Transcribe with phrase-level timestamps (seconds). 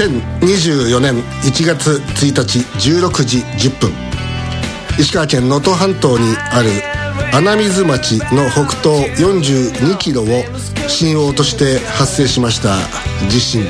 [0.00, 3.92] 2024年1月1日16時10分。
[4.98, 6.70] 石川県能登半島にある
[7.34, 10.26] 穴水町の北東42キロを
[10.88, 12.78] 震央として発生しました
[13.28, 13.62] 地震。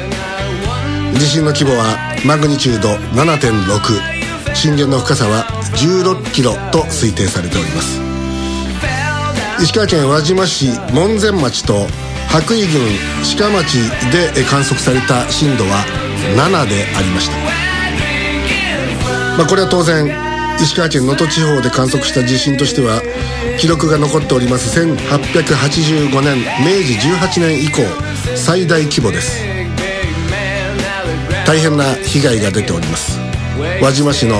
[1.14, 2.90] 地震の規模はマグニチュード
[3.20, 7.98] 7.6震源の深さは16キロと推定されております。
[9.60, 11.88] 石川県輪島市門前町と
[12.28, 12.80] 白衣郡
[13.36, 13.78] 鹿町
[14.12, 15.99] で観測された震度は
[16.36, 17.36] 7でありました、
[19.36, 20.06] まあ、これは当然
[20.62, 23.00] 石川県能登地方で観測した地震としては
[23.58, 27.82] 記録が残っております1885年明治18年以降
[28.36, 29.50] 最大規模です。
[31.50, 33.18] 大変な被害が出ております。
[33.82, 34.36] 輪島市の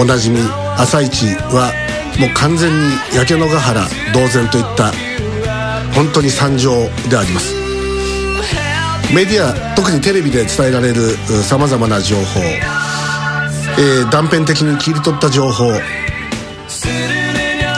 [0.00, 0.40] おなじみ
[0.76, 1.72] 朝市は
[2.18, 4.92] もう完全に焼け野ヶ原同然といった
[5.94, 6.72] 本当に惨状
[7.08, 7.59] であります。
[9.14, 15.72] メディア特にテレビで伝えられるさまざまな情報、えー、断片的に切り取った情報。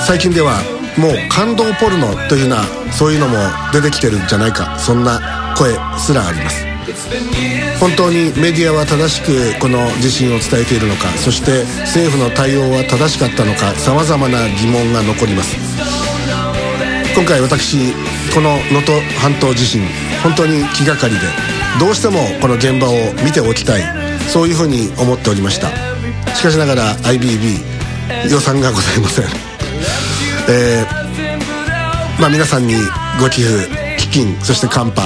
[0.06, 0.60] 最近では
[0.98, 3.36] もう感動ポルノというようなそういうのも
[3.72, 4.78] 出てきてるんじゃないか。
[4.78, 6.66] そんな声すらあります。
[7.80, 15.91] 本当にメディアは正しくこの地震を伝えているのかそして政府の対応は正しかったのかさまざまな疑問が残ります。
[17.14, 17.92] 今回私
[18.34, 19.82] この能登半島地震
[20.22, 21.20] 本当に気がかりで
[21.78, 22.92] どうしてもこの現場を
[23.24, 23.82] 見ておきたい
[24.28, 25.92] そういうふうに思っておりました。
[26.34, 27.58] しかしながら IBB
[28.30, 29.26] 予算がございません。
[30.48, 32.74] えー、まあ皆さんに
[33.20, 35.02] ご寄付基金そしてカンパ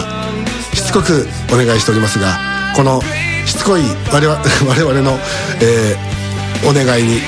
[0.72, 2.38] しつこくお願いしておりますが
[2.74, 3.02] この
[3.44, 3.82] しつこい
[4.12, 5.18] 我々 我々の、
[5.60, 7.20] えー、お願いに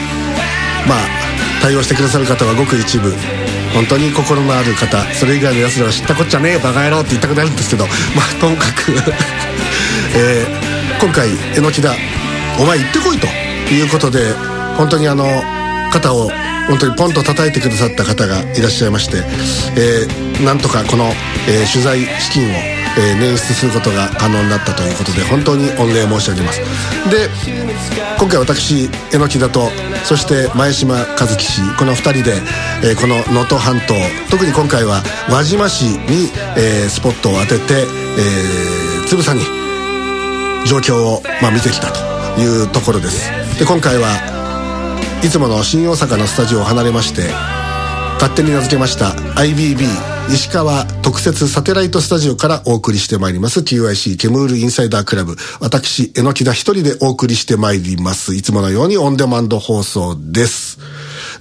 [0.86, 0.98] まあ
[1.60, 3.12] 対応してくださる方はごく一部。
[3.74, 8.92] 本当に心のある方それ以外のやつらは知ったこっちゃねえよバカ野郎って言いたくなるんですけどまあともかく
[10.16, 11.94] えー、今回えのきだ
[12.58, 13.26] お前行ってこいと
[13.72, 14.32] いうことで
[14.76, 15.42] 本当にあの
[15.92, 16.30] 肩を
[16.68, 19.22] 本当にポンと叩いてくださった方がいらっしゃいまして、
[19.76, 21.12] えー、なんとかこの、
[21.48, 26.60] えー、取材資金をえー、捻出することが可能になったということで本当に御礼申し上げます。
[27.10, 27.28] で
[28.18, 29.68] 今回私榎木田と
[30.04, 32.34] そして前島和樹氏この2人で、
[32.82, 33.94] えー、この能登半島
[34.30, 39.42] 特に今回は輪島市に、えー、スポットを当てて、えー、つぶさに
[40.66, 43.30] 状況を、まあ、見てきたというところです。
[43.58, 44.08] で今回は
[45.22, 47.22] いつもの新大阪のスタジオを離れまして
[48.14, 49.10] 勝手に名付けました
[49.40, 53.60] IBB 石川特設サテライトスタジオからお送りしてまいります。
[53.60, 55.36] QIC ケムールインサイダークラブ。
[55.58, 58.34] 私榎田一人でお送りしてまいります。
[58.34, 60.77] いつものようにオンデマンド放送です。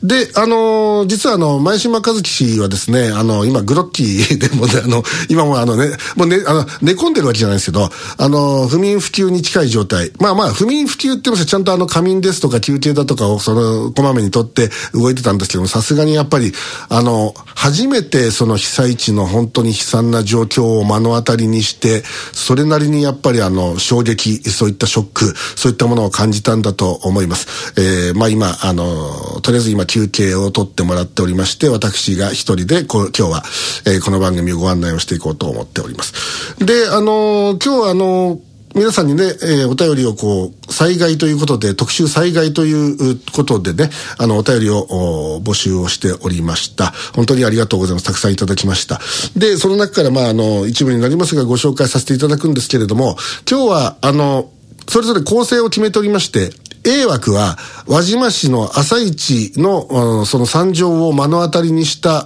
[0.04, 10.12] で、あのー、実はあの、前島和樹氏はですね、あの、今、グロッキーでもね、あの、今もあのね、もうね、あの、寝込んでるわけじゃないですけど、あの、不眠不休に近い状態。
[10.20, 16.54] まあまあ、不眠不休って言いますちゃんとあの、仮眠ですとか休憩だとかを、その、こまめにとって動いてたんですけども、さすがにやっぱり、
[16.90, 27.74] あの、初めてその被災地の本当に悲惨な状況を目の当たりにして、それなりにやっぱりあの、衝撃、そういったショック、そういったものを感じたんだと思います。
[27.78, 33.44] えー、まあ今、あの、とりあえず今、休憩を取ってもらっておりまして、私が一人でこ今日は、
[33.88, 36.56] えー、この番組をご案内をしていこうと思っております。
[36.64, 43.90] で、あのー、今日はあのー皆さんにね、えー、お便りをこう、災害ということで、特集災害ということでね、
[44.20, 46.94] あの、お便りを募集をしておりました。
[47.16, 48.06] 本当にありがとうございます。
[48.06, 49.00] たくさんいただきました。
[49.36, 53.18] で、その中から、まあ、あの、一部になりますが、ご紹介させていただくんですけれども、
[53.50, 54.52] 今日は、あの、
[54.88, 56.52] それぞれ構成を決めておりまして、
[56.88, 62.24] A 枠は、輪島市の朝市の、その惨状を目の当たりにした、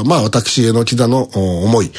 [0.00, 1.90] あまあ私、榎木田の思い。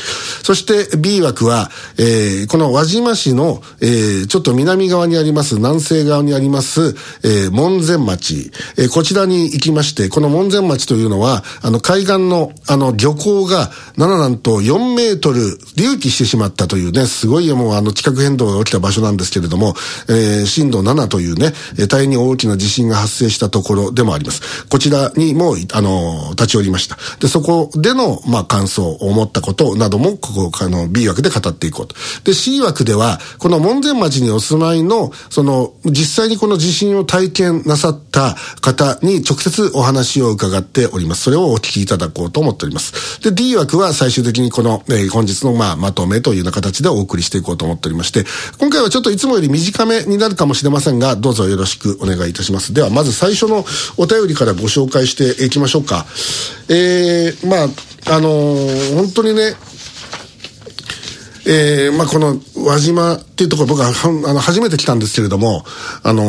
[0.41, 1.69] そして B 枠は、
[2.00, 8.91] えー、この輪島市の、えー、ちょっと南側にあります、南西側にあります、えー、門前町、えー。
[8.91, 19.75] こちらに行きまして、この門前町というのは、あの海岸の、あの漁港が、7ななんと4メートル隆起してしまったというね、すごいもうあの地殻変動が起きた場所なんですけれども、
[20.07, 21.53] えー、震度7というね、
[21.88, 24.66] 大大変に大きな地震が発生したところでもあります。
[24.66, 26.98] こちらにも、あの、立ち寄りました。
[27.19, 31.96] で、そこでの、まあ、感想を思ったことなども、ここ、あの、B 枠で語っていこうと。
[32.24, 41.24] で、C 枠では、この門前町にお住まいの、その、実際にこの地震を体験なさった方に直接お話を伺っております。
[41.24, 43.22] それをお聞きいただこうと思っております。
[43.22, 48.25] で、D 枠は最終的にこの、えー、本日の、まあ、まとめというような形でお送りしていこうと思っておりまして、
[48.60, 52.73] 今回はちょっといつもより短めになるかもしれませんが、どうぞよろしくくお願いいたします。
[52.73, 53.65] では、まず最初の
[53.97, 56.05] お便りからご紹介していきましょうか。
[56.67, 59.55] えー、まあ、あのー、本当にね、
[61.47, 65.63] えー、まあ、この輪島っていうところ僕はあの初めて来たんですけれども、
[66.03, 66.23] あの、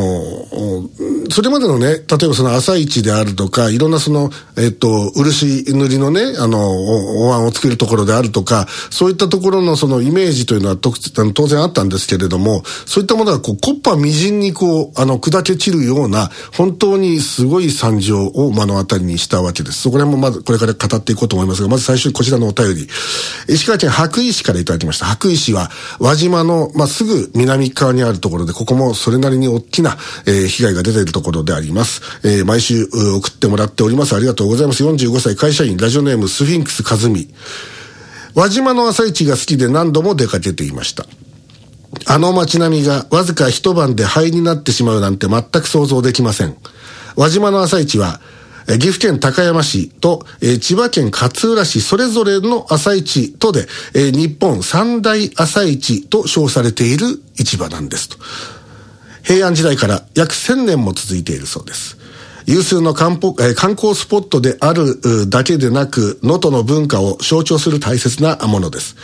[1.30, 19.82] それまでのね、例えばその朝市であるとか、いろんなその、えっと、漆塗りのね、あの、お椀を作るところであるとか、そういったところのそのイメージというのは当然あったんですけれども、そういったものがこう、コッパみじんにこう、あの、砕け散るような、本当にすごい惨状を目の当たりにしたわけです。
[19.82, 22.88] そこら辺もまずこれから語っていこうと思いますが、まず最初にこちらのお便り。
[23.48, 25.06] 石川県白衣市からいただきました。
[25.06, 29.96] 白衣市は、輪島の、まあ、すぐ南側にあるところで、ここもそれなりに大きな、
[30.26, 32.00] えー、被害が出ているところであります。
[32.24, 34.14] えー、毎週送ってもらっております。
[34.14, 34.84] ありがとうございます。
[34.84, 37.28] 45歳会社員、ラジオネームスフィンクス和美。
[38.34, 41.04] 輪島の朝市が好きで何度も出かけていました。
[42.06, 46.56] あの街並みがわずか一晩で灰になってしまうなんて全く想像できません。
[47.16, 48.20] 輪島の朝市は、
[48.78, 58.16] 岐阜県高山市と、え、千葉県勝浦市それぞれの朝市とで、え、日本三大朝市と称されている市場なんですと。
[59.22, 61.96] 平安時代から約1000年も続いているそうです。
[62.46, 68.96] 有数の観光,、え、観光スポットであるだけでなく、能登の文化を象徴する大切なものです。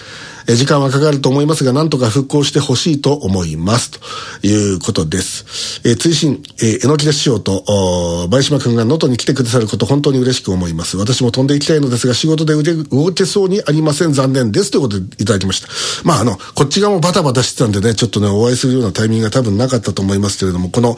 [0.49, 3.91] え時間はかかると思いますが、なんとか復興してほしいと思います。
[3.91, 5.81] ということです。
[5.85, 10.97] えー、追伸、えー、えのきで師匠と、前島くんが能登に来てくださること本当に嬉しく思います。
[10.97, 14.13] 私も飛んでいきたいのですが、仕事で腕動けそうにありません。
[14.13, 14.71] 残念です。
[14.71, 15.69] ということでいただきました。
[16.05, 20.97] まあ、あの、こっち側もバタバタしてたんでね、ちょっとね、お会いするようなタイミングが多分なかったと思いますけれども、この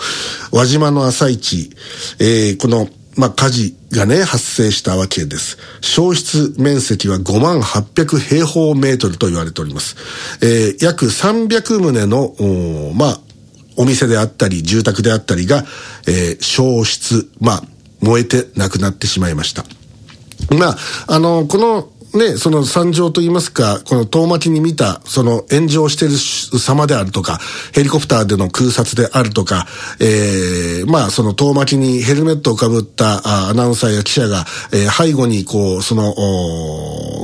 [0.53, 1.71] 輪島の朝市、
[2.19, 2.89] えー、この
[3.19, 5.59] まあ、火事がね、発生したわけです。
[5.81, 9.97] 消失面積は5万800平方メートルと言われております。
[10.41, 13.21] えー、約300棟の、まあ、
[13.77, 15.65] お店であったり、住宅であったりが、
[16.07, 17.63] えー、消失、まあ、
[18.01, 19.65] 燃えてなくなってしまいました。
[20.57, 20.77] まあ、
[21.09, 26.13] あの、このね、その惨状といいますか、この遠巻きに見た、その炎上してる
[26.59, 27.39] 様であるとか、
[27.73, 29.67] ヘリコプターでの空撮であるとか、
[30.01, 36.15] えー、まあ、その遠巻きにヘルメットをかぶったアナウンサーや記者が、えー、背後にこう、その、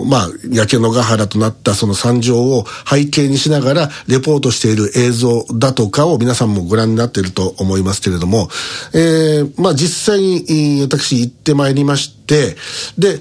[0.06, 8.48] まあ、焼け野ヶ原となったその惨状を背景にしながら、レポートしている映像だとかを皆さんもご覧になっていると思いますけれども、
[8.92, 12.56] えー、まあ、実際に私行ってまいりまして、
[12.98, 13.20] で、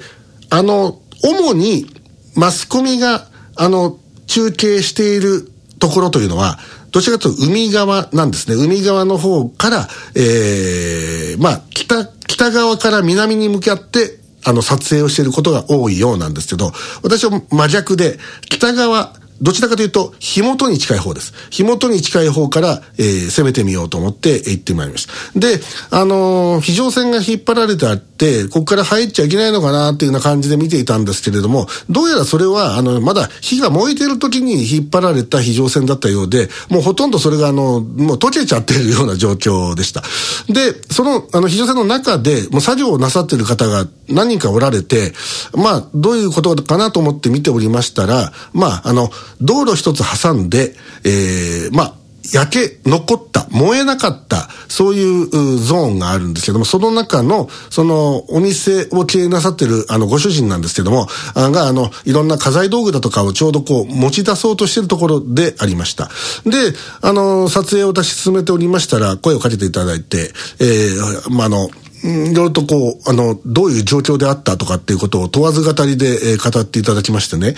[0.50, 1.88] あの、主に
[2.36, 3.98] マスコミが、あの、
[4.28, 6.60] 中継しているところというのは、
[6.92, 8.56] どちらかというと海側なんですね。
[8.56, 16.72] 海側の方から、ええー、まあ、北、北側から南に向かって、あの、撮影をしていることが多いようなんですけど、
[17.02, 21.34] 私は真逆で、北側、どちらかというと、火元に近い方です。
[21.50, 25.40] 火元に近い方から、えー、攻めてみようと思って行ってまいりました。
[25.40, 25.60] で、
[25.92, 40.04] あのー、非常線が引っ張られてあって、ここから入っちゃいけないのかなっていうような感じで見ていたんですけれども、どうやらそれは、あの、まだ火が燃えてる時に引っ張られた非常線だったようで、もうほとんどそれがあの、もう溶けちゃってるような状況でした。
[40.48, 45.14] で、その、あの、非常線の中で、もう作業をなさっている方が何人かおられて、
[45.56, 49.10] まあ、どういうことかなと思って見ておりましたら、まあ、あの、
[49.42, 51.94] 道路一つ挟んで、えー、まあ、
[52.32, 55.28] 焼け残った、燃えなかった、そういう
[55.60, 66.10] ゾーンがあるんですけども、その中の、そのお店を経営なさってるあのご主人なんですけども、あが、あの、いろんな家財道具だとかをちょうどこう持ち出そうとしてるところでありました。
[66.46, 71.70] で、あの、撮影を私進めておりましたら、声をかけていただいて、えー、まあ、あの、
[72.04, 77.56] いろいろとこう、あの、どういう状況であったとかっていうことを問わず語りで、えー、語っていただきましてね。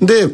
[0.00, 0.28] で、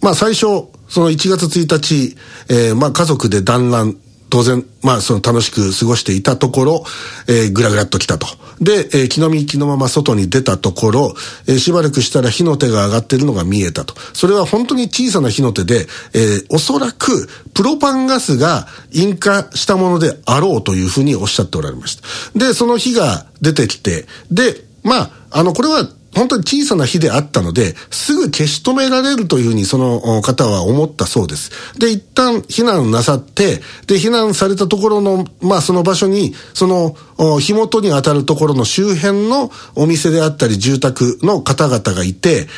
[0.00, 2.16] まあ最初、その1月1日、
[2.48, 3.96] えー、まあ家族で団らん、
[4.30, 6.84] 当然、まあその楽しく過ごしていたところ、
[7.26, 8.26] えー、ぐらぐらっと来たと。
[8.60, 11.14] で、えー、気の身気のまま外に出たところ、
[11.46, 13.94] えー、しばらくしたら火の手が上がってるのが見えたと。
[14.12, 22.38] それは本当に小さな火の手で、えー、おそらくプロパンガスが引火したものであろうというふうにおっしゃっておられました。
[22.38, 31.50] で、その火が出てきて、で、まあ、あの、これは本当に小さな火であったので、すぐ消し止められるというふうにその方は思ったそうです。
[31.78, 36.96] で、一旦避難なさって、で、避難されたところの、まあその場所に、その、
[37.40, 42.48] 火元に当たるところの周辺のお店であったり住宅の方々がいて、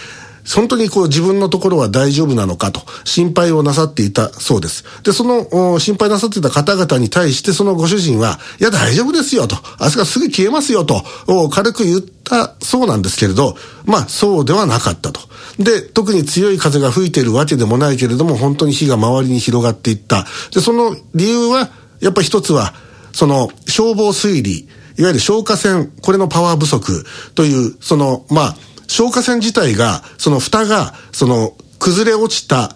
[0.54, 4.84] 本当にこう自分のところは大丈夫なのかと心配をなさっていたそうです。
[5.02, 11.02] で、その心配なさっていた方々に対してそのご主人は、いや大丈夫ですよと、明日からすぐ消えますよと、
[11.50, 15.20] 軽く言ったそうなんですけれど、まあそうではなかったと。
[15.58, 20.26] で、特に強い風が吹いているわけでもないけれども、本当に火が周りに広がっていった。
[20.52, 22.74] で、その理由は、やっぱ一つは、
[23.12, 27.04] その消防推理、いわゆる消火栓、これのパワー不足
[27.34, 28.56] という、その、まあ、
[28.90, 32.74] 消火栓自体が、その蓋が、その、崩れ落ちた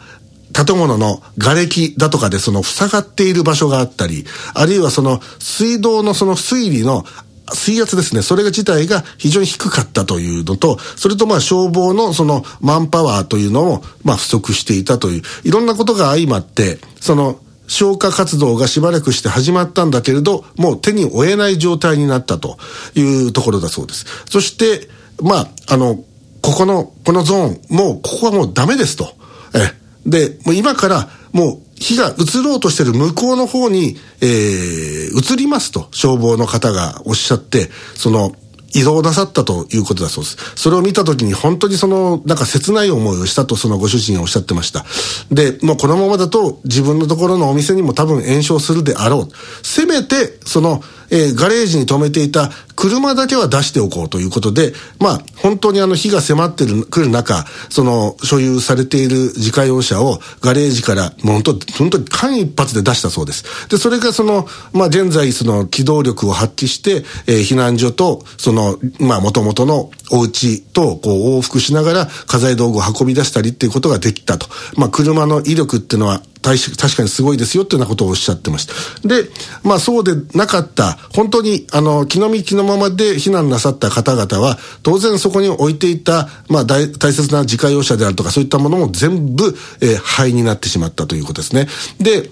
[0.53, 7.05] 建物の瓦礫だとかでその塞がっている場所があったり、あるいはその水道のその水位の
[7.53, 22.57] 水圧ですね、それが自体が非常に低かったというのと、それとまあ消防のそのマンパワーというのもまあ不足していたという、いろんなことが相まって、その消火活動がしばらくして始まったんだけれど、もう手に負えない状態になったと
[22.95, 24.07] いうところだそうです。
[24.31, 24.89] そして、
[25.23, 25.97] まあ、あの、
[26.43, 29.15] ここの、このゾーン、もう、ここはもうダメですと。
[29.55, 29.73] え、
[30.07, 38.35] で、もう今から、もう、火が移ろうとしてる向こうの方に、えー、移りますと、消防の方がおっしゃって、その、
[38.75, 40.37] 移動なさったということだそうです。
[40.57, 44.85] それを見たときに本当にその、なんか切ない思いをしたとそのご主人がおっしゃってました。
[45.31, 49.35] で、もうこのままだと自分のところのお店にも多分炎症するであろう。
[49.63, 50.83] せめて、その、
[51.15, 63.69] えー、ガレージに止めていた車だけは出しておこうということで、まあ、本当にあの火が迫ってる、来る中、その、所有されている自家用車をガレージから、もう本当、本当に間一髪で出したそうです。
[63.69, 74.49] で、それがその、まあ、現在その機動力を発揮して、えー、避難所と、その、まあ、元々のお家と、こう、往復しながら家財道具を運び出したりっていうことができたと。
[74.77, 78.75] まあ、車の威力っていうのは、確かにすごいですよっていうようなことをおっしゃってました。
[79.09, 79.29] で、
[79.63, 91.67] まあそうでなかった、本当にあの、気の身気のままで避難なさった方々は、当然そこに置いていた、まあ大切な自家用車であるとかそういったものも全部、えー、灰になってしまったということですね。
[91.99, 92.31] で、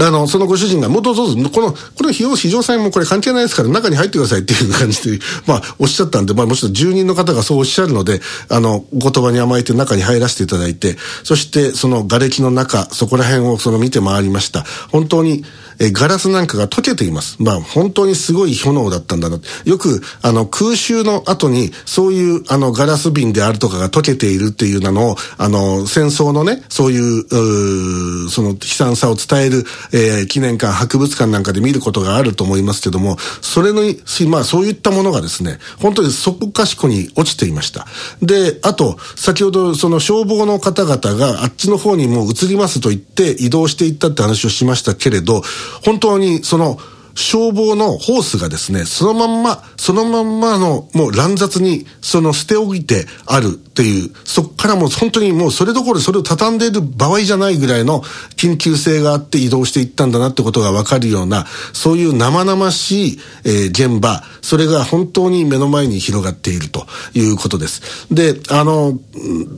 [0.00, 14.64] あの、そのご主人が、もうどうぞ、この、この費用非常債もこれ関係ないですから中に入ってくださいっていう感じで、 まあ、おっしゃったんで、まあ、もちろん住人の方がそうおっしゃるので、あの、言葉に甘えて中に入らせていただいて、そして、その瓦礫の中、そこら辺をその見て回りました。
[14.90, 15.44] 本当に、
[15.78, 17.36] えガラスなんかが溶けています。
[17.40, 19.38] まあ、本当にすごい炎だったんだな。
[19.64, 33.82] よく、あの、空襲の後に、そういう、あの、ガラス瓶であるとかが溶けているっていうなのを、あの、戦争のね、そういう、うその悲惨さを伝える、えー、記念館、博物館なんかで見ることがあると思いますけども、それの、
[34.28, 37.86] まあ、そういったものがですね、本当にそこかしこに落ちていました。
[38.20, 45.42] で、あと、先ほど、その消防の方々があっちの方にもう移りますと言って移動していったって話をしましたけれど、
[45.84, 46.78] 本当にその
[47.18, 58.00] 消防のホースがですね、そのまんま、そのまんまの、もう乱雑に、その捨て置いてあるっていう、そこからもう本当にもうそれどころそれを畳んでいる場合じゃないぐらいの
[58.36, 68.12] 緊急性があって移動していったんだなってことがわかるような、そういう生々しい、えー、現場、それが本当に目の前に広がっているということです。
[68.12, 68.98] で、あの、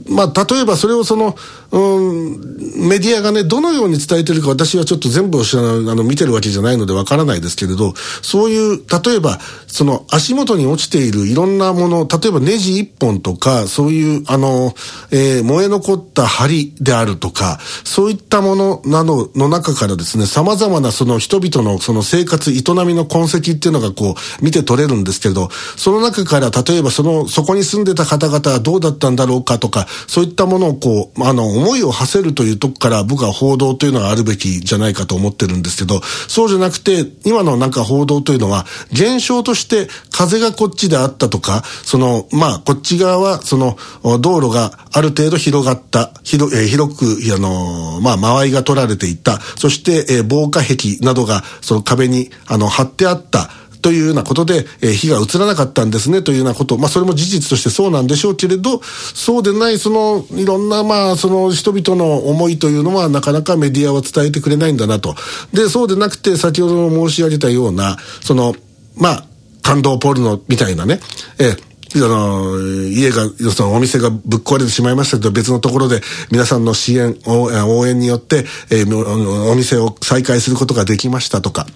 [0.07, 1.35] まあ、例えばそれをその、
[1.71, 14.73] うん、メディアがね、どのように伝えてるか私はちょっと全部を知らない、あの、見てるわけじゃないのでわからないですけれど、そういう、例えば、その足元に落ちているいろんなもの、例えばネジ一本とか、そういう、あの、
[15.11, 47.05] えー、燃え残った梁であるとか、そういったものなどの中からですね、様々なその人々のその生活、営みの痕跡っていうのがこう、見て取れるんですけれど、その中から例えばその、そこに住んでた方々はどうだったんだろうかとか、そういったものをこう、あの、思いを馳せるというとこから僕は報道というのがあるべきじゃないかと思ってるんですけど、そうじゃなくて、今のなんか報道というのは、現象として風がこっちであったとか、その、まあ、こっち側は、その、道路がある程度広がった、広、えー、広く、
[47.35, 53.49] あのー、まあ、間合いが取られていた、そして、えー、防火壁などが、その壁に、あの、貼ってあった、
[53.81, 56.21] というようなことで、えー、火が移らなかったんですね。
[56.21, 65.15] というようなこと、まあそれも事実としてそうなんでしょうけれど、そうでないそのいろんなまあその人々の思いというのはなかなかメディアは伝えてくれないんだなと。
[65.51, 68.55] で、そうでなくて先ほど申し上げたような、その、
[68.95, 69.25] まあ、
[69.63, 70.99] 感動ポルノみたいなね、
[71.39, 72.57] えーあの、
[72.89, 81.67] 家が、そのお店がぶっ壊れてしまいましたけど、別のところで皆さんの支援、応援によって、えー、お店を再開することができましたとか、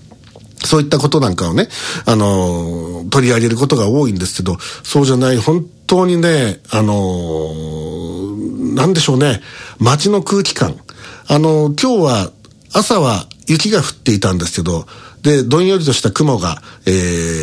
[0.64, 1.68] そういったことなんかをね、
[2.06, 7.54] あの、取り上げることが多いんですけど、そうじゃない、本当にね、あの、
[8.74, 9.42] なんでしょうね、
[9.80, 10.76] 街の空気感。
[11.28, 12.32] あの、今日は、
[12.74, 14.86] 朝は雪が降っていたんですけど、
[15.26, 16.92] で、どんよりとした雲が、え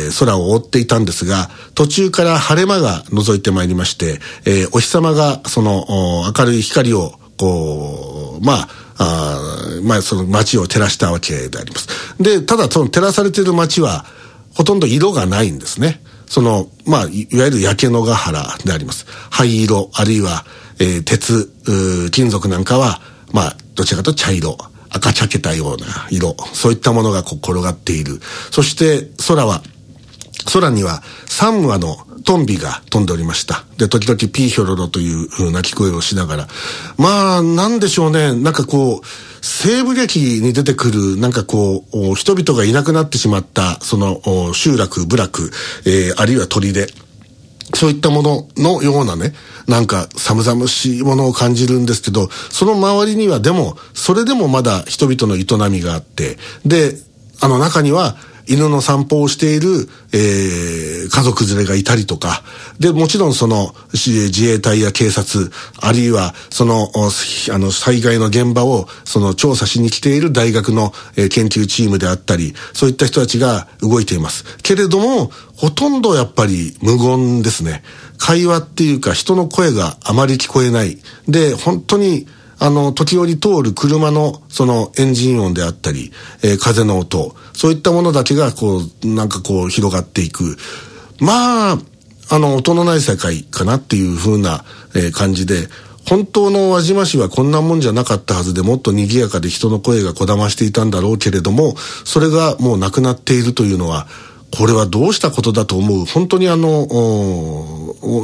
[0.09, 9.39] ー、空を覆っていたんですが、途中から晴れ間が覗いてまいりまして、えー、お日様が、その、明るい光を、こう、まあ、あ
[9.83, 11.89] まあ、その街を照らしたわけであります。
[12.19, 14.05] で、ただその照らされている街は、
[14.55, 16.01] ほとんど色がないんですね。
[16.27, 19.05] その、まあ、いわゆる焼け野ヶ原であります。
[19.29, 20.45] 灰色、あるいは、
[20.79, 21.51] えー、鉄、
[22.11, 23.01] 金属なんかは、
[23.33, 24.57] まあ、どちらかと茶色、
[24.93, 28.19] 赤茶けたような色、そういったものがこう転がっている。
[28.51, 29.61] そして空は、
[30.51, 33.65] 空には3羽のトンビが飛んでおりました。
[33.77, 36.47] で、時々ピーヒョロロという鳴き声をしながら。
[36.97, 38.33] まあ、なんでしょうね。
[38.33, 39.07] なんかこう、
[39.41, 45.51] 西部劇に出てくる、なんかこう、人々がいなくなってしまった、その、集落、部落、
[45.85, 46.87] えー、あるいは砦。
[47.73, 49.33] そういったもののようなね、
[49.67, 56.95] なんか寒々しいものを感じるんですけど、その周りにはでも、それでもまだ人々の営みがあって、で、
[57.41, 58.15] あの中には
[58.47, 62.43] 犬の散歩をしている、えー、家族連れがいたりとか、
[62.79, 66.89] で、もちろんその自衛隊や警察、あるいはその、
[67.51, 74.45] あの、災害の現場をその調査しに来ている大学の、えー、研究チームであったり、そういった人たちが動いています。
[74.63, 77.83] けれども、ほとんどやっぱり無言ですね。
[78.17, 80.97] 会話っていうか人の声があまり聞こえない。
[81.27, 82.27] で、本当に
[82.59, 90.57] あの、時折通る車の、その、エンジン音であったり、えー、風の音、そういったものだけが、こう、なんかこう、広がっていく。
[91.19, 91.79] まあ、
[92.29, 95.67] あの、音のない世界かなっていう風な、えー、感じで、
[96.07, 104.07] 本当の輪島市はこんなもんじゃなかったはずでもっと賑やかで人の声がこだましていたんだろうけれども、それがもうなくなっているというのは、
[104.51, 106.05] これはどうしたことだと思う？
[106.05, 106.87] 本当にあの、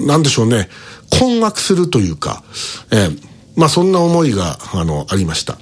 [0.06, 0.70] なんでしょうね、
[1.10, 2.44] 困惑するというか、
[2.92, 3.22] えー、
[3.56, 5.58] まあそんな思いが、あの、ありました。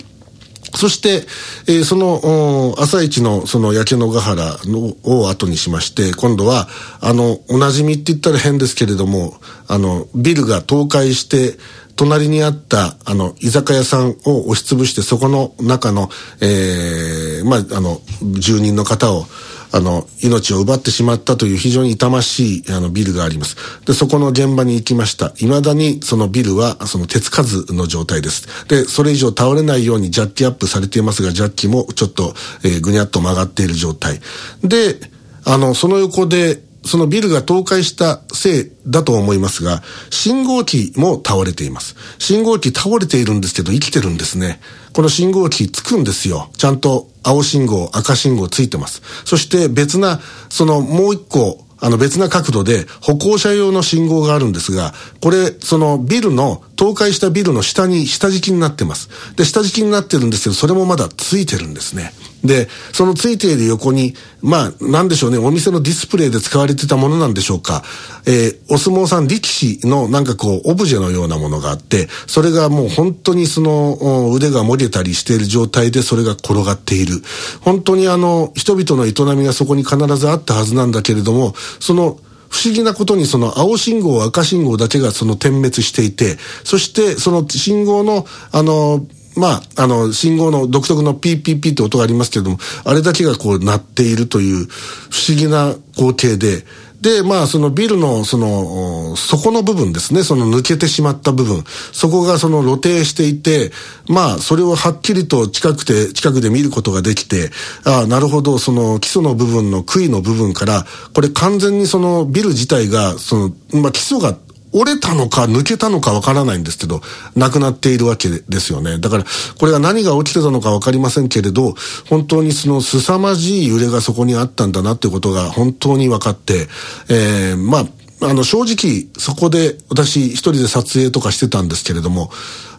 [0.77, 1.25] そして、
[1.67, 6.67] えー、その、朝一のその焼け野ヶ原のを後にしまして、今度は、
[7.01, 9.35] あの、おなじみって言ったら変ですけれども、
[9.67, 11.57] あの、ビルが倒壊して、
[11.97, 16.09] 隣にあった、あの、居酒屋さんを押しつぶして、そこの中の、
[16.41, 17.99] えー、まあ、あの、
[18.39, 19.25] 住人の方を、
[19.71, 23.57] あの、命を奪ってしまったという非常に痛ましい、あの、ビルがあります。
[23.85, 25.29] で、そこの現場に行きました。
[25.35, 28.47] 未だにそのビルは、その手つかずの状態です。
[28.67, 34.19] で、それ以上倒れないようにジャッキアップされていますが、ジャッキもちょっと、えー、ぐにゃっと曲がっている状態。
[34.63, 34.99] で、
[35.43, 41.95] あの、その横で、そのビルが倒壊したせいだと思いますが、信号機も倒れています。
[42.19, 44.59] 信号機倒れているんですけど生きてるんですね。
[44.93, 46.49] この信号機つくんですよ。
[46.57, 49.01] ちゃんと青信号、赤信号ついてます。
[49.25, 50.19] そして別な、
[50.49, 59.09] そのもう一個、あの別な角度で歩行者用の信号があるんですが、これ、そのビルの、倒壊したビルの下に下敷きになってます。
[59.35, 62.13] で、下敷きになってるんですけど、それもまだついてるんですね。
[62.43, 67.83] で、そのついている横に、まあ、なんでしょうね、お店のディスプレイで使われてたものなんでしょうか。
[68.25, 77.21] えー、お相撲さん力士のなんかこう、オブジェのようなものがあって、それがもう本当にその、腕がもげたりしている状態でそれが転がっている。
[77.61, 82.19] 本当にあの、人々の営みがそこに必ずあったはずなんだけれども、その、
[82.49, 89.05] 不思議なことにその青信号、赤信号だけがその点滅していて、そしてその信号の、あの、
[89.37, 96.65] まあ、あの、信号の独特のピーピーピーって音がありますけれども、あれだけがこう鳴っているという不思議な光景で、
[97.01, 103.71] で、まあ、そのビルの、その、底の部分ですね、その抜けてしまった部分、そこがその露呈していて、
[104.09, 107.51] まあ、それをはっきりと近くて、近くで見ることができて、
[107.85, 114.35] ああ、なるほど、その基礎の部分の杭の部分から、これ完全にそのビル自体が、その、まあ、基礎が
[114.73, 117.01] 折れたのか抜けたのかわからないんですけど、
[117.35, 118.99] なくなっているわけですよね。
[118.99, 119.25] だから、
[119.59, 121.73] これが何が起きてたのかわかりませんけれど、
[122.09, 126.67] 本当にその凄まじい揺れがそこにあったんだなっていうことが本当に分かって、
[127.09, 127.85] えー、まあ、
[128.29, 132.31] あの、正直、そこで私一人で撮影とかしてたんですけれども、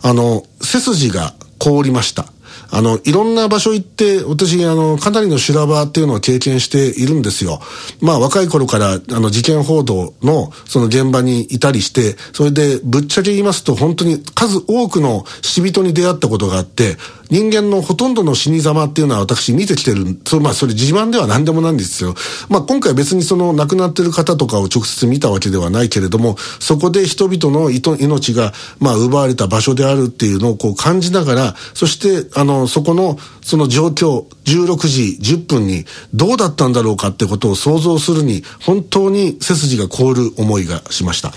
[0.03, 2.27] あの、背筋が凍りました。
[2.70, 7.61] あの、いろんな場所行って、私、あの、かなりの修羅場っていうのを経験しているんですよ。
[8.00, 16.96] まあ、若い頃から、あの、事件報道の、その現場にいたりして、それで、ぶっちゃけ言いますと、本当に数多くの死人に出会ったことがあって、
[17.31, 22.14] 人間のほとんどの死に様っていうのは私見てきてる、そまあそれ自慢では何でもないんですよ。
[22.49, 41.33] まあ今回別にその亡くなってる方とかを直接見たわけではないけれども、そこで人々の命がまあ奪われた場所であるっていうのをこう感じながら、そしてあの、そこのその状況、16時10分にどうだったんだろうかってことを想像するに、本当に背筋が凍る思いがしました。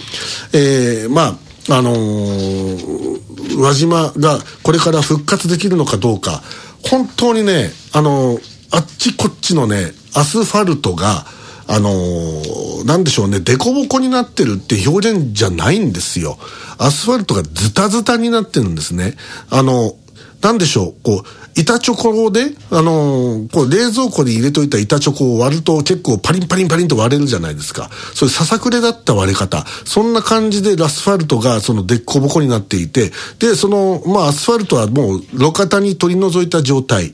[0.54, 6.42] えー、まああのー、輪島がこれから復活できるのかどうか、
[6.84, 11.26] 本当にね、あのー、あっちこっちのね、アスファルトが、
[11.68, 16.38] あのー、なんでしょうね、凸凹になってるって表現じゃないんですよ。
[16.78, 19.16] アスファルトがズタズタになってるんですね。
[19.50, 19.96] あの、
[20.42, 27.90] なんでしょう、こう、板チョコで、あのー、こう冷蔵庫に入れといた板チョコを割ると結構パリンパリンパリンと割れるじゃないですか。
[28.14, 29.66] そういうささくれだった割れ方。
[29.86, 37.14] そんな感じでラスファルトがそのでっこぼこになっていて、で、その、まあアスファルトはもう路肩に取り除いた状態。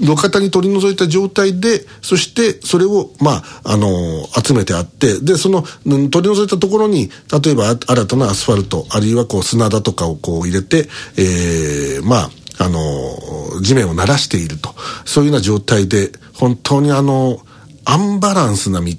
[0.00, 7.10] 路肩に取り除いた状態で、そしてそれを、まあ、あのー、集めてあって、で、その、取り除いたところに、
[7.44, 14.74] 例えば新たなアスファルト、あるいはこう砂だとかをこう入れて、ええー、まあ、あの、地面を鳴らしていると。
[15.04, 17.40] そういうような状態で、本当にあの、
[17.84, 18.92] アンバランスな道、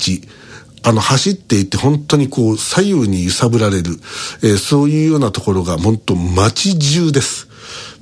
[0.84, 4.00] あの、走っていて本当にこう、左右に揺さぶられる、
[4.44, 7.48] えー、そういうようなところが本当街中です。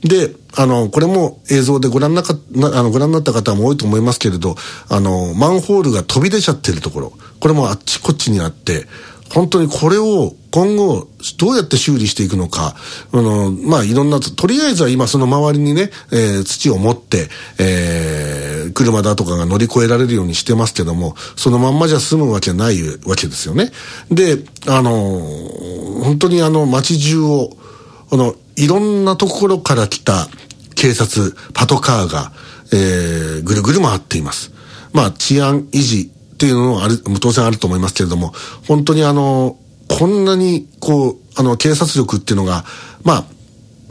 [0.03, 2.35] で、あの、これも映像でご覧なか、
[2.73, 4.55] あの、ご覧になった方も多いと思いますけれど、
[4.89, 8.87] あの、マンホールが飛び出ちゃってるところ、これもあっちこっちにあって、
[9.33, 12.75] 本当にこれを今後どうやって修理していくのか、
[13.11, 17.27] あの、まあ、いろんな、とりあえずは今その周りにね、えー、土を持って、
[17.59, 23.71] えー、車だとかが乗り越えられるようにしてますけども、そのまんまじゃ済むわけないわけですよね。
[24.09, 24.91] で、あの、
[26.03, 27.57] 本当にあの街中を、
[28.11, 30.27] あの、いろんなところから来た
[30.75, 32.31] 警察、パトカーが、
[32.71, 34.51] えー、ぐるぐる回っています。
[34.93, 38.33] まあ、治安維持っていうのもある、当然あると思いますけれども、
[38.67, 42.65] 本当にあの、こんなに、こう、あの、警察力っていうのが、
[43.03, 43.25] まあ、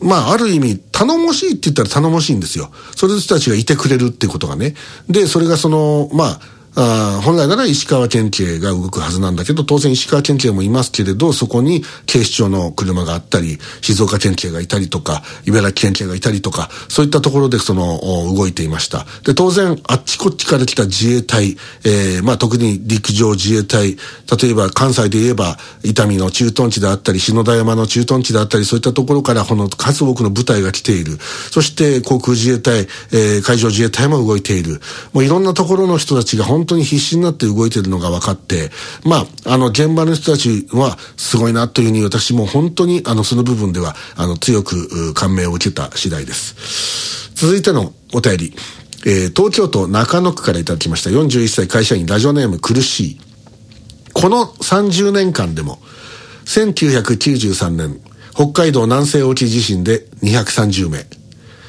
[0.02, 2.70] まあ、ある意味、頼もしいって言ったら頼もしいんですよ。
[2.96, 4.74] それ人たちがいてくれるっていうことがね。
[5.08, 6.40] で、それがその、まあ、
[6.76, 18.00] あ本来なら石川県警が動くはずなんだけど、当然石川県警もいますけれど、そこに警視庁の車があったり、静岡県警がいたりとか、茨城県警がいたりとか、そういったところでその、
[18.34, 19.06] 動いていました。
[19.24, 23.96] で、当然、あっちこっちから来た自衛隊、えー、まあ特に陸上自衛隊、
[24.42, 31.18] 例えば関西で言えば、伊丹の駐屯地であったり、篠田山の駐屯地であったり、そういったところから、この数多くの部隊が来ている。
[31.50, 34.80] そして、航空自衛隊、えー、海上自衛隊も動いている。
[35.12, 38.70] もういろんなところの人たちが本本当に必死になって動いてるのが分かって、
[39.04, 47.30] まあ、あの、現場の人たちはすごいなというふうに私も本当に、あの、その部分では、あの、強く感銘を受けた次第です。
[47.34, 48.54] 続いてのお便り。
[49.06, 51.10] えー、東京都中野区からいただきました。
[51.10, 53.20] 41歳会社員、ラジオネーム苦しい。
[54.14, 55.78] この30年間でも、
[56.46, 58.00] 1993年、
[58.32, 61.04] 北海道南西沖地震で230名。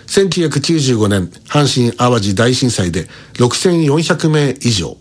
[0.07, 4.97] 1995年阪神淡路大震災で6400名以上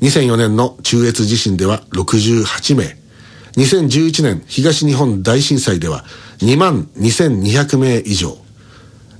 [0.00, 2.96] 2004年の中越地震では68名
[3.56, 6.04] 2011年東日本大震災では
[6.38, 8.36] 2万2200名以上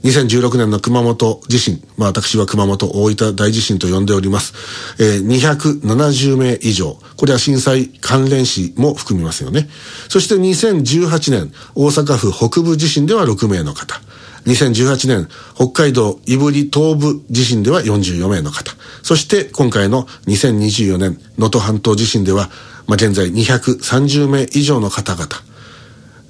[0.03, 4.55] 2016年の熊本地震、まあ私は熊本大分大地震と呼んでおります。
[4.99, 6.97] えー、270名以上。
[7.17, 9.69] これは震災関連死も含みますよね。
[10.09, 14.01] そして2018年大阪府北部地震では6名の方。
[14.47, 18.73] 2018年、北海道胆振東部地震では44名の方。
[19.03, 22.51] そして今回の2024年、能登半島地震では、
[22.87, 25.29] まあ、現在230名以上の方々。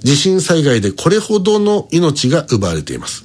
[0.00, 3.24] 地震災害でこれほどの命が奪われています。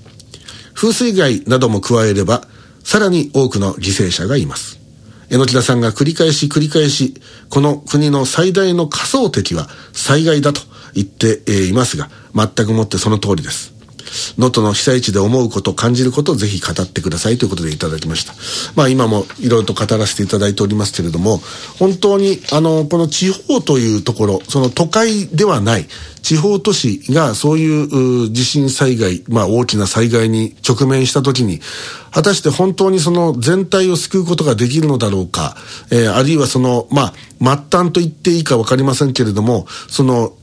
[0.74, 2.48] 風水害なども加えれば、
[2.84, 4.80] さらに多くの犠牲者がいます。
[5.30, 7.16] 榎田さんが繰り返し繰り返し、
[7.50, 10.62] この国の最大の仮想敵は災害だと
[10.94, 13.75] 言っていますが、全くもってその通りです。
[14.38, 18.34] 能登の被災地で思うこと、感じることをぜひ語ってくださいということでいただきました。
[18.76, 21.42] まあ今もいろいろと語らせていただいておりますけれども、
[21.80, 25.88] 本当にあの、この地方というところ、その都会ではない、
[26.22, 31.62] 地方都市がそういう地震災害、まあ大きな災害に直面したときに、
[32.12, 35.58] 果たして本当にその全体を救うことができるのだろうか、
[35.92, 40.34] えー、あるいはその、まあ、末端と言っていいかわかりませんけれども、その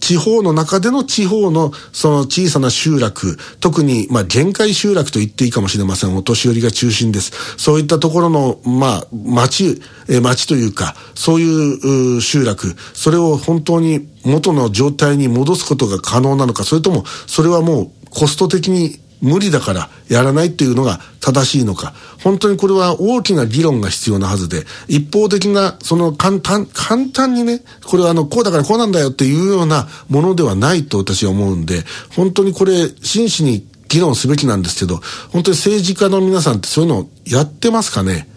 [0.00, 6.16] 地方の中での地方のその小さな集落、特にまあ限界集落と言っていいかもしれません。
[6.16, 7.32] お年寄りが中心です。
[7.56, 21.94] そういったところのまあ町、え町というか、そういう集落、それを本当に元の状態に戻すことが可能なのか、それともそれはもうコスト的に無理だからやらないっていうのが正しいのか。
[22.22, 24.64] 本当にこれは大きな議論が必要なはずで。
[24.88, 31.84] 一方的なその簡単簡単にねこれはあのこうだからこうなんだよっていうようなものではないと私は思うんで
[32.16, 35.00] 本当にこれ真摯に議論すべきなんですけど
[35.32, 38.28] 本当に政治家の皆さんってそういうのをやってますかね？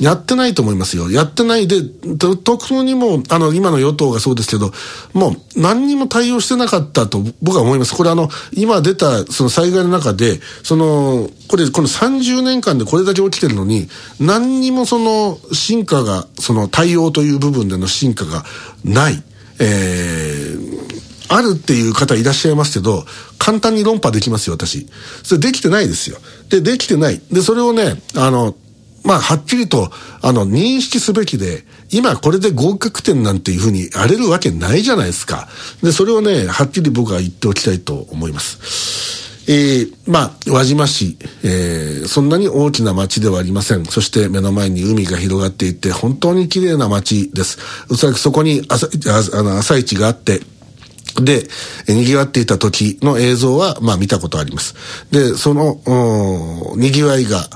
[0.00, 1.10] やってないと思いますよ。
[1.10, 1.82] やってないで、
[2.44, 4.70] 特にも、あの、今の与党がそうですけど、
[5.12, 7.94] もう何にも対応してなかったと僕は思います。
[7.94, 13.88] これあの、今出たその災害の中で、その、これ、この30年間でこれだけ起きてるのに、
[14.20, 18.44] 何にもその進化が、その対応という部分での進化が
[18.84, 19.22] ない。
[19.60, 23.04] えー、あるっていう方いらっしゃいますけど、
[23.38, 24.86] 簡単に論破できますよ、私。
[25.24, 26.18] それできてないですよ。
[26.50, 27.20] で、できてない。
[27.32, 28.54] で、それをね、あの、
[29.08, 29.90] まあ、はっきりと、
[30.20, 35.48] あの、認識すべきで、今これで合格点なんていうふうにやれるわけないじゃないですか。
[35.82, 39.46] で、それをね、はっきり僕は言っておきたいと思います。
[39.48, 43.86] えー、まあ、輪島市、えー、そんなに大きな町ではありません。
[43.86, 47.58] そして目の前に海が広がっていて、本当に綺麗な町です。
[47.88, 48.88] おそらくそこに朝、
[49.38, 50.42] あの朝市があって、
[51.22, 51.48] で、
[51.86, 54.74] 賑わっていた時の映像は、まあ見たことあります。
[55.10, 55.80] で、その、
[56.76, 57.48] 賑わいが、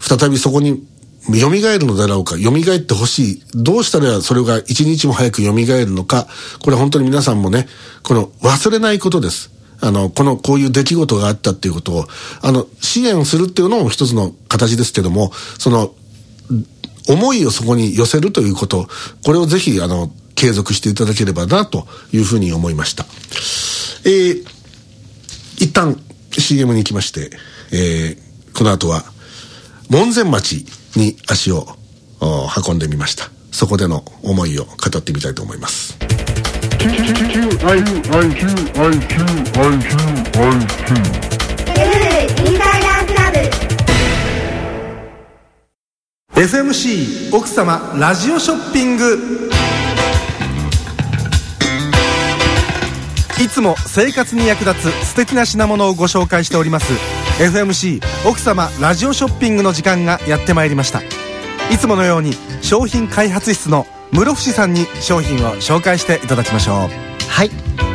[0.00, 0.86] 再びそこに
[1.26, 3.42] 蘇るのだろうか、蘇ってほしい。
[3.54, 6.26] どうしたらそれが一日も早く蘇るのか、
[6.62, 7.68] これ本当に皆さんもね、
[8.02, 9.50] この忘れないことです。
[9.80, 12.06] あの、この、こういう出来事があったっていうことを、
[12.42, 15.92] あの、支援するっていうのも一つの形ですけども、その、
[17.08, 18.88] 思いをそこに寄せるということ、
[19.24, 23.06] これをぜひ、あの、継続していただければな、というふうに思いました。
[24.04, 24.44] えー、
[25.58, 26.00] 一旦
[26.32, 27.30] CM に行きまして、
[27.70, 29.04] えー、この後は、
[29.90, 31.66] 門前町に足を
[32.20, 35.96] 運んでみましたそこでの思いを語ってみたいと思います
[46.34, 49.50] FMC 奥様ラジオショッピング
[53.40, 56.92] いつも生活に役立つ素敵な品物をご紹介しております。
[57.40, 61.02] FMC 奥様ラジオショッピングの時間がやってまいりました。
[61.70, 67.30] いつものように商品開発室の室伏さんに商品を紹介していただきましょう。
[67.30, 67.50] はい。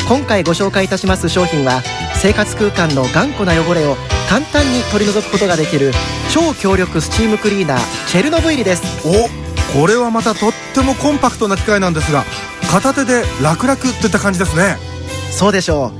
[0.07, 1.81] 今回ご紹介いたします商品は
[2.15, 3.95] 生活空間の頑固な汚れを
[4.29, 5.91] 簡単に取り除くことができる
[6.33, 8.83] 超強力スチームクリーナーチェルノブイリです。
[9.05, 9.43] お
[9.77, 12.23] これはまたとってもコンパクトな機械なんですが
[12.71, 14.92] 片手で楽々といった感じですね
[15.33, 15.91] そうでしょう。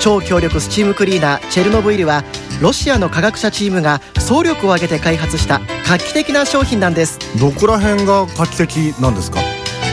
[0.00, 2.24] 超強力スチームクリーナーチェルノブイリは
[2.60, 7.18] ロシアの科学者チームが総力を挙げて開発した画期的な商品なんです。
[7.40, 9.40] どこら辺が画期的なんですか？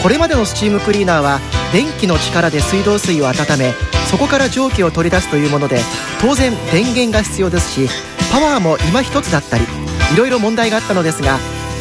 [0.03, 1.39] これまでのスチームクリーナーは
[1.71, 3.73] 電気の力で水道水を温め
[4.09, 5.79] そこから蒸気を取り出すというもので
[6.21, 7.89] 当然電源が必要ですし
[8.31, 9.63] パワーも今一つだったり
[10.13, 11.37] いろいろ問題があったのですが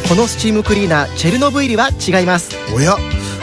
[0.07, 2.55] このスチームクリーナーチェルノブイリは違います。
[2.73, 2.97] おや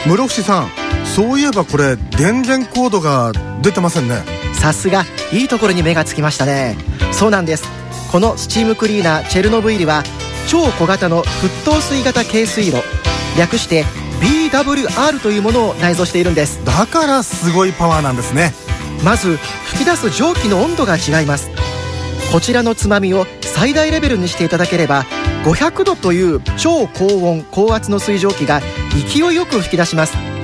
[0.05, 0.69] 室伏さん
[1.17, 3.31] そういえばこれ電源コードが
[3.63, 4.21] 出てませんね。
[4.53, 5.03] さすが
[5.33, 6.77] いいところに目がつきましたね。
[7.11, 7.63] そうなんです。
[8.11, 10.03] このスチームクリーナーチェルノブイリは
[10.47, 12.83] 超小型の沸騰水型軽水炉
[13.35, 13.83] 略して
[14.21, 16.63] BWR というものを内蔵しているんです。
[16.63, 18.53] だからすごいパワーなんですね。
[19.03, 19.37] まず
[19.71, 21.49] 吹き出す蒸気の温度が違います。
[22.31, 25.07] こちらのつまみを最大レベルにしていただければ
[25.45, 28.61] 500度という超高温高圧の水蒸気が
[29.11, 30.36] 勢いよく吹き出します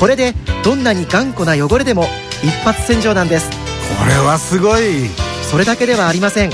[0.00, 0.32] これで
[0.64, 2.06] どんなに頑固な汚れでも
[2.42, 3.50] 一発洗浄なんです。
[3.50, 5.10] これはすごい。
[5.42, 6.50] それだけではありません。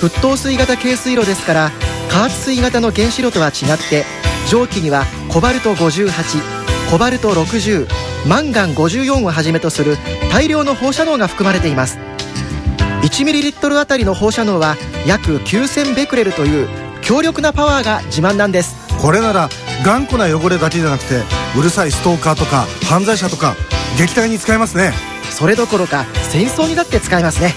[0.00, 1.70] 沸騰水型軽水炉ですから
[2.08, 3.52] 加圧水型の原子炉とは違っ
[3.90, 4.04] て
[4.48, 7.88] 蒸気にはコバルト58コバルト60
[8.28, 9.96] マンガン54をはじめとする
[10.30, 11.98] 大量の放射能が含まれています。
[13.02, 16.68] 1ml あたりの放射能は約9000ベクレルという
[17.02, 18.76] 強力なパワーが自慢なんです。
[19.02, 19.48] これなら
[19.84, 21.22] 頑固な汚れだけじゃなくて
[21.58, 23.54] うるさいストーカーとか犯罪者とか
[23.98, 24.92] 撃退に使えますね。
[25.30, 27.54] それどころか戦争にだって使えますね。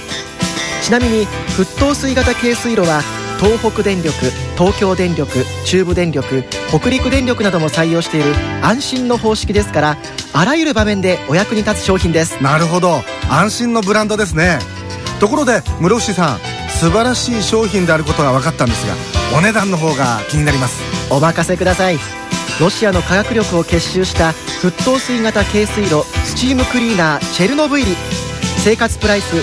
[0.83, 1.27] ちなみに
[1.57, 3.01] 沸騰水型軽水炉は
[3.39, 4.13] 東北電力
[4.57, 9.97] 東京電力中部電力北陸電力なども採用している安心の方式ですから
[10.33, 12.41] あらゆる場面でお役に立つ商品です。
[12.41, 13.01] なるほど。
[13.29, 14.59] 安心のブランドですね。
[15.19, 21.99] ところで室伏さん素晴らしい商品であることが分かったんですがお値段の方が気になりますお任せください。
[22.59, 27.95] ロシアの科学力を結集した沸騰水型軽水炉スチームクリーナーチェルノブイリ。
[28.57, 29.37] 生活プライス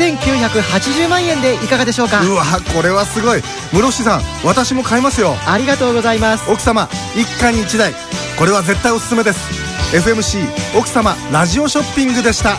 [0.00, 2.22] 1980万円でいかがでしょうか？
[2.22, 2.42] うわ
[2.74, 3.42] これはすごい。
[3.72, 5.36] 室伏さん私も買いますよ。
[5.46, 6.50] ありがとうございます。
[6.50, 7.92] 奥様一家に一台。
[8.38, 9.40] これは絶対おすすめです。
[9.94, 12.56] FMC 奥様ラジオショッピングでした